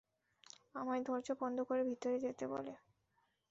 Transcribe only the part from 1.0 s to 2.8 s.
দরজা বন্ধ করে ভিতরে যেতে বলে।